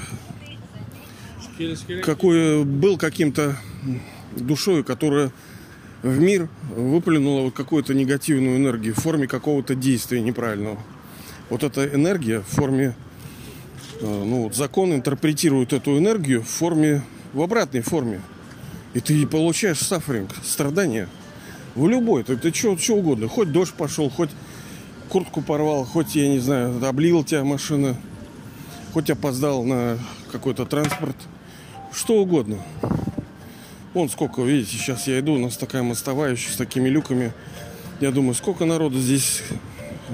какой 2.05 2.65
был 2.65 2.97
каким-то 2.97 3.57
душой, 4.37 4.85
которая 4.85 5.33
в 6.03 6.21
мир 6.21 6.49
выплюнула 6.77 7.51
какую-то 7.51 7.95
негативную 7.95 8.57
энергию 8.57 8.95
в 8.95 8.99
форме 8.99 9.27
какого-то 9.27 9.75
действия 9.75 10.21
неправильного. 10.21 10.79
Вот 11.51 11.65
эта 11.65 11.87
энергия 11.87 12.41
в 12.41 12.47
форме, 12.47 12.95
э, 14.01 14.05
ну 14.05 14.45
вот 14.45 14.55
закон 14.55 14.93
интерпретирует 14.93 15.73
эту 15.73 15.99
энергию 15.99 16.43
в 16.43 16.49
форме, 16.49 17.03
в 17.33 17.43
обратной 17.43 17.81
форме. 17.81 18.21
И 18.95 19.01
ты 19.01 19.27
получаешь 19.27 19.81
сафринг, 19.81 20.31
страдания. 20.45 21.09
В 21.75 21.89
любой, 21.89 22.23
ты, 22.23 22.37
ты 22.37 22.53
что, 22.55 22.77
что 22.77 22.95
угодно. 22.97 23.29
Хоть 23.29 23.51
дождь 23.51 23.75
пошел, 23.75 24.09
хоть 24.09 24.31
куртку 25.09 25.43
порвал, 25.43 25.85
хоть, 25.85 26.15
я 26.15 26.29
не 26.29 26.39
знаю, 26.39 26.85
облил 26.87 27.25
тебя 27.25 27.45
машина, 27.45 27.97
хоть 28.93 29.11
опоздал 29.11 29.65
на 29.65 29.99
какой-то 30.33 30.67
транспорт. 30.67 31.17
Что 31.93 32.15
угодно. 32.15 32.59
Вон 33.95 34.09
сколько, 34.09 34.43
видите, 34.43 34.77
сейчас 34.77 35.07
я 35.07 35.19
иду, 35.21 35.35
у 35.35 35.39
нас 35.39 35.57
такая 35.57 35.83
мостовая 35.83 36.33
еще 36.33 36.51
с 36.53 36.57
такими 36.57 36.89
люками. 36.89 37.33
Я 38.01 38.11
думаю, 38.11 38.35
сколько 38.35 38.65
народу 38.65 38.99
здесь 38.99 39.43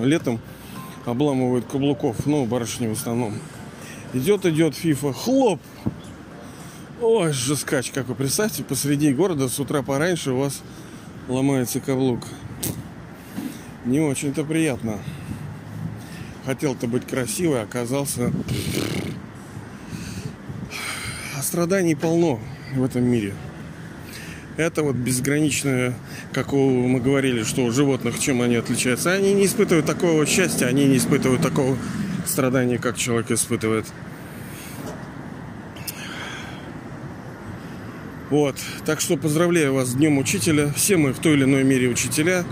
летом 0.01 0.41
обламывает 1.05 1.67
каблуков, 1.67 2.27
ну, 2.27 2.47
барышни 2.47 2.87
в 2.87 2.93
основном. 2.93 3.35
Идет, 4.13 4.47
идет 4.47 4.75
фифа, 4.75 5.13
хлоп, 5.13 5.61
Ой, 7.07 7.33
жескач, 7.33 7.91
как 7.91 8.07
вы 8.07 8.15
представьте, 8.15 8.63
посреди 8.63 9.13
города 9.13 9.49
с 9.49 9.59
утра 9.59 9.83
пораньше 9.83 10.31
у 10.31 10.39
вас 10.39 10.63
ломается 11.29 11.81
каблук. 11.81 12.21
Не 13.85 14.01
очень-то 14.01 14.45
приятно. 14.45 15.01
Хотел-то 16.45 16.87
быть 16.87 17.07
красивый, 17.07 17.63
оказался... 17.63 18.33
А 21.37 21.43
страданий 21.43 21.95
полно 21.95 22.41
в 22.75 22.85
этом 22.85 23.05
мире. 23.05 23.35
Это 24.57 24.83
вот 24.83 24.95
безграничное, 24.95 25.95
как 26.33 26.53
мы 26.53 27.01
говорили, 27.01 27.43
что 27.43 27.65
у 27.65 27.73
животных 27.73 28.21
чем 28.21 28.41
они 28.41 28.55
отличаются. 28.57 29.13
Они 29.13 29.35
не 29.35 29.47
испытывают 29.47 29.85
такого 29.85 30.25
счастья, 30.27 30.67
они 30.67 30.85
не 30.85 30.97
испытывают 30.99 31.43
такого 31.43 31.77
страдания, 32.25 32.79
как 32.79 32.97
человек 32.97 33.31
испытывает. 33.31 33.87
Вот. 38.31 38.57
Так 38.85 39.01
что 39.01 39.17
поздравляю 39.17 39.75
вас 39.75 39.89
с 39.89 39.95
Днем 39.95 40.19
Учителя. 40.19 40.73
Все 40.75 40.97
мы 40.97 41.13
в 41.13 41.19
той 41.19 41.35
или 41.35 41.45
иной 41.45 41.65
мере 41.65 41.89
учителя. 41.89 42.45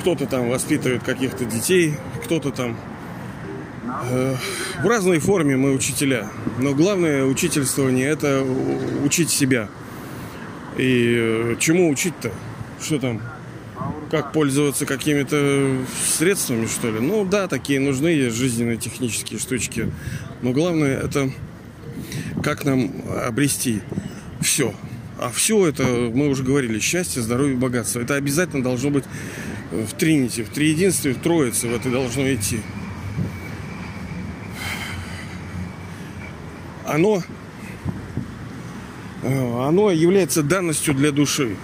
кто-то 0.00 0.26
там 0.26 0.50
воспитывает 0.50 1.02
каких-то 1.02 1.46
детей, 1.46 1.94
кто-то 2.24 2.50
там 2.50 2.76
в 4.02 4.86
разной 4.86 5.18
форме 5.18 5.56
мы 5.56 5.72
учителя. 5.72 6.28
Но 6.58 6.74
главное 6.74 7.24
учительствование 7.24 8.08
это 8.08 8.44
учить 9.04 9.30
себя. 9.30 9.68
И 10.76 11.14
э, 11.16 11.56
чему 11.58 11.90
учить-то? 11.90 12.32
Что 12.82 12.98
там? 12.98 13.22
Как 14.10 14.32
пользоваться 14.32 14.86
какими-то 14.86 15.78
средствами, 16.16 16.66
что 16.66 16.90
ли? 16.90 17.00
Ну 17.00 17.24
да, 17.24 17.48
такие 17.48 17.80
нужны 17.80 18.30
жизненные 18.30 18.76
технические 18.76 19.38
штучки. 19.38 19.90
Но 20.42 20.52
главное 20.52 20.98
это 20.98 21.30
как 22.42 22.64
нам 22.64 22.92
обрести 23.24 23.80
все. 24.40 24.74
А 25.18 25.30
все 25.30 25.66
это, 25.66 25.84
мы 25.84 26.28
уже 26.28 26.42
говорили, 26.42 26.78
счастье, 26.80 27.22
здоровье, 27.22 27.56
богатство. 27.56 28.00
Это 28.00 28.16
обязательно 28.16 28.62
должно 28.62 28.90
быть 28.90 29.04
в 29.70 29.92
Тринити, 29.94 30.42
в 30.42 30.50
Триединстве, 30.50 31.14
в 31.14 31.20
Троице 31.20 31.68
в 31.68 31.74
это 31.74 31.90
должно 31.90 32.32
идти. 32.32 32.60
Оно, 36.86 37.22
э, 39.22 39.66
оно 39.66 39.90
является 39.90 40.42
данностью 40.42 40.94
для 40.94 41.12
души. 41.12 41.56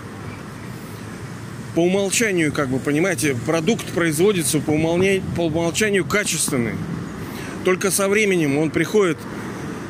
По 1.75 1.81
умолчанию, 1.81 2.53
как 2.53 2.69
бы, 2.69 2.79
понимаете, 2.79 3.37
продукт 3.47 3.87
производится 3.93 4.59
по 4.59 4.71
умолчанию, 4.71 5.23
по 5.37 5.47
умолчанию 5.47 6.05
качественный. 6.05 6.75
Только 7.65 7.91
со 7.91 8.09
временем 8.09 8.59
он 8.59 8.71
приходит 8.71 9.19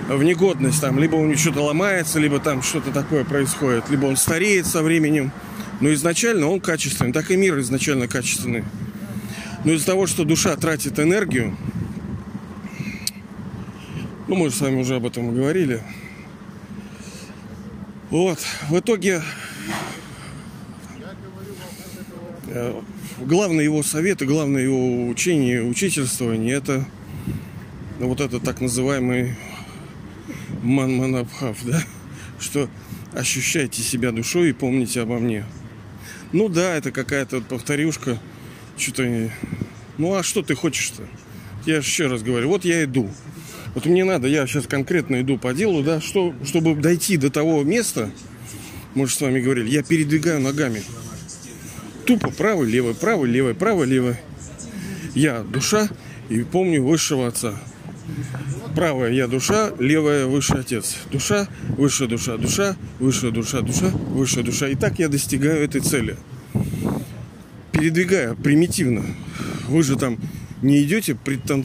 в 0.09 0.23
негодность, 0.23 0.81
там, 0.81 0.99
либо 0.99 1.15
у 1.15 1.25
него 1.25 1.37
что-то 1.37 1.63
ломается, 1.63 2.19
либо 2.19 2.41
там 2.41 2.63
что-то 2.63 2.91
такое 2.91 3.25
происходит, 3.25 3.89
либо 3.89 4.07
он 4.07 4.17
стареет 4.17 4.67
со 4.67 4.83
временем. 4.83 5.31
Но 5.81 5.93
изначально 5.95 6.49
он 6.49 6.61
качественный, 6.61 7.13
так 7.13 7.31
и 7.31 7.37
мир 7.37 7.59
изначально 7.61 8.09
качественный. 8.09 8.65
Но 9.65 9.73
из-за 9.73 9.87
того, 9.87 10.07
что 10.07 10.25
душа 10.25 10.55
тратит 10.57 10.99
энергию, 10.99 11.57
ну, 14.31 14.37
мы 14.37 14.49
же 14.49 14.55
с 14.55 14.61
вами 14.61 14.81
уже 14.81 14.95
об 14.95 15.07
этом 15.07 15.35
говорили. 15.35 15.83
Вот, 18.11 18.39
в 18.69 18.79
итоге 18.79 19.23
э, 22.47 22.81
главный 23.19 23.65
его 23.65 23.83
совет 23.83 24.23
и 24.23 24.27
главное 24.27 24.63
его 24.63 25.09
учение, 25.09 25.65
учительствование 25.65 26.55
это 26.55 26.87
вот 27.99 28.21
это 28.21 28.39
так 28.39 28.61
называемый 28.61 29.37
манманабхав, 30.63 31.59
да, 31.65 31.83
что 32.39 32.69
ощущайте 33.13 33.83
себя 33.83 34.13
душой 34.13 34.51
и 34.51 34.53
помните 34.53 35.01
обо 35.01 35.19
мне. 35.19 35.45
Ну 36.31 36.49
да, 36.49 36.77
это 36.77 36.93
какая-то 36.93 37.41
повторюшка, 37.41 38.17
что-то... 38.79 39.29
Ну 39.99 40.15
а 40.15 40.23
что 40.23 40.43
ты 40.43 40.55
хочешь-то? 40.55 41.03
Я 41.67 41.79
еще 41.79 42.07
раз 42.07 42.23
говорю, 42.23 42.49
вот 42.49 42.65
я 42.65 42.85
иду. 42.85 43.11
Вот 43.75 43.87
мне 43.87 44.05
надо, 44.05 44.27
я 44.27 44.47
сейчас 44.47 44.67
конкретно 44.67 45.21
иду 45.21 45.39
по 45.39 45.53
делу, 45.53 45.83
да, 45.83 46.01
что, 46.01 46.35
чтобы 46.45 46.75
дойти 46.75 47.17
до 47.17 47.31
того 47.31 47.63
места, 47.63 48.11
мы 48.95 49.07
же 49.07 49.15
с 49.15 49.21
вами 49.21 49.41
говорили, 49.41 49.71
я 49.71 49.83
передвигаю 49.83 50.41
ногами. 50.41 50.83
Тупо 52.05 52.31
правый, 52.31 52.69
левый, 52.69 52.95
правый, 52.95 53.31
левый, 53.31 53.55
правый, 53.55 53.87
левый. 53.87 54.17
Я 55.15 55.43
душа 55.43 55.89
и 56.29 56.41
помню 56.43 56.83
высшего 56.83 57.29
отца. 57.29 57.61
Правая 58.75 59.13
я 59.13 59.29
душа, 59.29 59.71
левая 59.79 60.27
высший 60.27 60.61
отец. 60.61 60.97
Душа, 61.13 61.49
высшая 61.77 62.09
душа, 62.09 62.37
душа, 62.37 62.77
высшая 62.99 63.31
душа, 63.31 63.61
душа, 63.61 63.91
высшая 63.91 64.43
душа. 64.43 64.69
И 64.69 64.75
так 64.75 64.99
я 64.99 65.09
достигаю 65.09 65.63
этой 65.63 65.81
цели. 65.81 66.17
Передвигая 67.73 68.35
примитивно. 68.35 69.05
Вы 69.69 69.83
же 69.85 69.97
там 69.97 70.19
не 70.63 70.83
идете 70.83 71.15
притан 71.15 71.65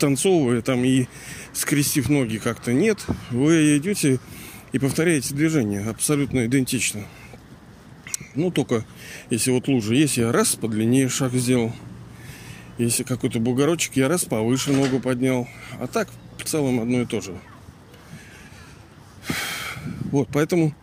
пританцовывая 0.00 0.62
там 0.62 0.82
и 0.82 1.06
скрестив 1.52 2.08
ноги 2.08 2.38
как-то. 2.38 2.72
Нет, 2.72 3.04
вы 3.30 3.76
идете 3.76 4.18
и 4.72 4.78
повторяете 4.78 5.34
движение 5.34 5.82
абсолютно 5.82 6.46
идентично. 6.46 7.02
Ну, 8.34 8.50
только 8.50 8.84
если 9.28 9.50
вот 9.50 9.68
лужа 9.68 9.94
есть, 9.94 10.16
я 10.16 10.32
раз 10.32 10.54
подлиннее 10.54 11.10
шаг 11.10 11.32
сделал. 11.34 11.72
Если 12.78 13.02
какой-то 13.02 13.40
бугорочек, 13.40 13.96
я 13.96 14.08
раз 14.08 14.24
повыше 14.24 14.72
ногу 14.72 15.00
поднял. 15.00 15.46
А 15.78 15.86
так, 15.86 16.08
в 16.38 16.44
целом, 16.44 16.80
одно 16.80 17.02
и 17.02 17.06
то 17.06 17.20
же. 17.20 17.38
Вот, 20.10 20.28
поэтому, 20.32 20.74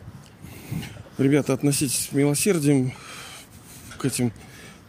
ребята, 1.18 1.54
относитесь 1.54 2.10
с 2.10 2.12
милосердием 2.12 2.94
к 3.98 4.06
этим 4.06 4.32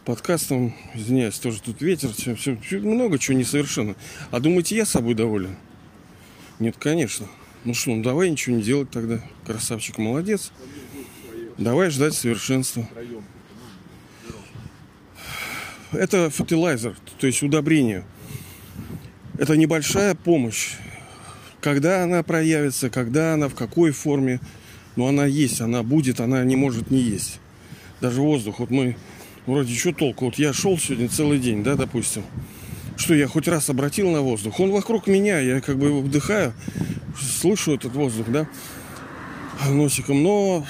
подкастам. 0.05 0.73
Извиняюсь, 0.93 1.39
тоже 1.39 1.61
тут 1.61 1.81
ветер, 1.81 2.11
все, 2.13 2.35
все 2.35 2.55
много 2.79 3.19
чего 3.19 3.37
несовершенно. 3.37 3.95
А 4.31 4.39
думаете, 4.39 4.75
я 4.75 4.85
собой 4.85 5.13
доволен? 5.13 5.55
Нет, 6.59 6.75
конечно. 6.77 7.27
Ну 7.65 7.73
что, 7.73 7.91
ну 7.91 8.03
давай 8.03 8.29
ничего 8.29 8.55
не 8.55 8.63
делать 8.63 8.89
тогда. 8.89 9.21
Красавчик, 9.45 9.97
молодец. 9.97 10.51
Давай 11.57 11.89
ждать 11.89 12.13
совершенства 12.13 12.87
это 15.91 16.29
фертилайзер, 16.29 16.95
то 17.19 17.27
есть 17.27 17.41
удобрение. 17.43 18.03
Это 19.37 19.55
небольшая 19.55 20.15
помощь. 20.15 20.73
Когда 21.61 22.03
она 22.03 22.23
проявится, 22.23 22.89
когда 22.89 23.33
она, 23.33 23.49
в 23.49 23.55
какой 23.55 23.91
форме, 23.91 24.39
но 24.95 25.07
она 25.07 25.25
есть, 25.25 25.61
она 25.61 25.83
будет, 25.83 26.19
она 26.19 26.43
не 26.43 26.55
может 26.55 26.91
не 26.91 26.99
есть. 26.99 27.39
Даже 28.01 28.21
воздух. 28.21 28.59
Вот 28.59 28.69
мы 28.69 28.95
вроде 29.49 29.75
что 29.75 29.93
толку? 29.93 30.25
Вот 30.25 30.35
я 30.35 30.53
шел 30.53 30.77
сегодня 30.77 31.09
целый 31.09 31.39
день, 31.39 31.63
да, 31.63 31.75
допустим. 31.75 32.23
Что 32.97 33.13
я 33.13 33.27
хоть 33.27 33.47
раз 33.47 33.69
обратил 33.69 34.09
на 34.11 34.21
воздух? 34.21 34.59
Он 34.59 34.71
вокруг 34.71 35.07
меня, 35.07 35.39
я 35.39 35.61
как 35.61 35.77
бы 35.77 35.87
его 35.87 36.01
вдыхаю, 36.01 36.53
слышу 37.19 37.73
этот 37.73 37.93
воздух, 37.93 38.27
да, 38.29 38.47
носиком. 39.67 40.21
Но 40.23 40.65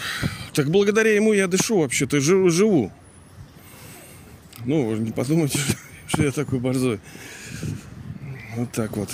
так 0.54 0.70
благодаря 0.70 1.14
ему 1.14 1.34
я 1.34 1.48
дышу 1.48 1.80
вообще-то, 1.80 2.20
живу. 2.20 2.92
Ну, 4.66 4.96
не 4.96 5.12
подумайте, 5.12 5.60
что 6.08 6.24
я 6.24 6.32
такой 6.32 6.60
борзой. 6.60 7.00
Вот 8.56 8.72
так 8.72 8.98
вот. 8.98 9.10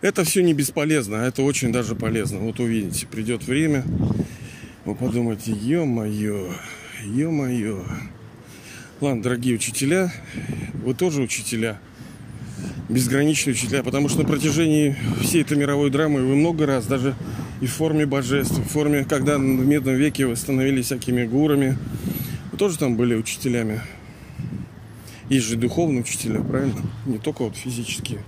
Это 0.00 0.24
все 0.24 0.42
не 0.42 0.54
бесполезно, 0.54 1.22
а 1.22 1.26
это 1.26 1.42
очень 1.42 1.72
даже 1.72 1.94
полезно. 1.94 2.38
Вот 2.38 2.60
увидите, 2.60 3.06
придет 3.06 3.44
время, 3.44 3.84
вы 4.84 4.94
подумаете, 4.94 5.52
ё-моё, 5.52 6.52
ё-моё. 7.04 7.84
Ладно, 9.00 9.22
дорогие 9.22 9.54
учителя, 9.54 10.12
вы 10.84 10.94
тоже 10.94 11.20
учителя, 11.20 11.78
безграничные 12.88 13.52
учителя, 13.52 13.82
потому 13.82 14.08
что 14.08 14.22
на 14.22 14.24
протяжении 14.24 14.96
всей 15.20 15.42
этой 15.42 15.56
мировой 15.58 15.90
драмы 15.90 16.24
вы 16.24 16.36
много 16.36 16.66
раз, 16.66 16.86
даже 16.86 17.14
и 17.60 17.66
в 17.66 17.72
форме 17.72 18.06
божеств, 18.06 18.58
в 18.58 18.68
форме, 18.68 19.04
когда 19.04 19.38
в 19.38 19.40
медном 19.40 19.96
веке 19.96 20.26
вы 20.26 20.36
становились 20.36 20.86
всякими 20.86 21.24
гурами, 21.24 21.76
вы 22.52 22.58
тоже 22.58 22.78
там 22.78 22.96
были 22.96 23.14
учителями? 23.14 23.80
Есть 25.28 25.46
же 25.46 25.56
духовные 25.56 26.02
учителя, 26.02 26.40
правильно? 26.40 26.80
Не 27.04 27.18
только 27.18 27.42
вот 27.42 27.56
физические, 27.56 28.20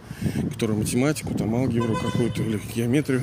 которые 0.53 0.77
математику, 0.77 1.33
там 1.33 1.55
алгебру 1.55 1.95
какую-то 1.95 2.43
или 2.43 2.61
геометрию. 2.75 3.23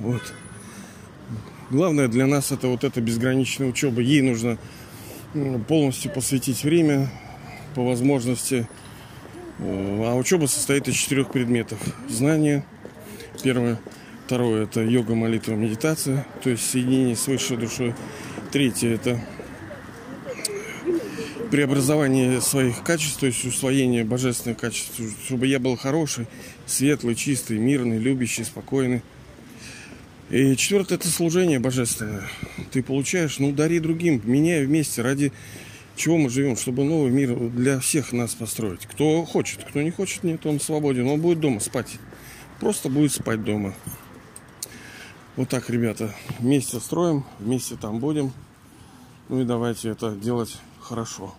Вот. 0.00 0.22
Главное 1.70 2.08
для 2.08 2.26
нас 2.26 2.52
это 2.52 2.68
вот 2.68 2.84
эта 2.84 3.00
безграничная 3.00 3.68
учеба. 3.68 4.00
Ей 4.00 4.22
нужно 4.22 4.58
полностью 5.68 6.12
посвятить 6.12 6.62
время 6.64 7.10
по 7.74 7.84
возможности. 7.84 8.68
А 9.58 10.14
учеба 10.16 10.46
состоит 10.46 10.88
из 10.88 10.94
четырех 10.94 11.30
предметов. 11.30 11.78
Знание, 12.08 12.64
первое– 13.42 13.78
Второе– 14.26 14.62
это 14.64 14.80
йога, 14.80 15.14
молитва, 15.14 15.52
медитация, 15.52 16.26
то 16.42 16.48
есть 16.48 16.70
соединение 16.70 17.14
с 17.14 17.26
высшей 17.26 17.58
душой. 17.58 17.94
Третье– 18.50 18.88
это 18.94 19.20
преобразование 21.50 22.40
своих 22.40 22.82
качеств, 22.82 23.20
то 23.20 23.26
есть 23.26 23.44
усвоение 23.44 24.02
божественных 24.02 24.56
качеств, 24.56 24.98
чтобы 25.26 25.46
я 25.46 25.58
был 25.58 25.76
хороший, 25.76 26.26
светлый, 26.64 27.16
чистый, 27.16 27.58
мирный, 27.58 27.98
любящий, 27.98 28.44
спокойный. 28.44 29.02
И 30.34 30.56
четвертое– 30.56 30.94
это 30.96 31.06
служение 31.06 31.60
божественное. 31.60 32.24
Ты 32.72 32.82
получаешь, 32.82 33.38
ну, 33.38 33.52
дари 33.52 33.78
другим, 33.78 34.20
меняй 34.24 34.66
вместе, 34.66 35.00
ради 35.00 35.32
чего 35.94 36.18
мы 36.18 36.28
живем, 36.28 36.56
чтобы 36.56 36.82
новый 36.82 37.12
мир 37.12 37.36
для 37.50 37.78
всех 37.78 38.12
нас 38.12 38.34
построить. 38.34 38.84
Кто 38.84 39.24
хочет, 39.24 39.62
кто 39.62 39.80
не 39.80 39.92
хочет, 39.92 40.24
нет, 40.24 40.44
он 40.44 40.58
свободен, 40.58 41.06
он 41.06 41.20
будет 41.20 41.38
дома 41.38 41.60
спать. 41.60 41.98
Просто 42.58 42.88
будет 42.88 43.12
спать 43.12 43.44
дома. 43.44 43.74
Вот 45.36 45.50
так, 45.50 45.70
ребята, 45.70 46.12
вместе 46.40 46.80
строим, 46.80 47.24
вместе 47.38 47.76
там 47.76 48.00
будем. 48.00 48.32
Ну 49.28 49.40
и 49.40 49.44
давайте 49.44 49.90
это 49.90 50.16
делать 50.16 50.56
хорошо. 50.80 51.32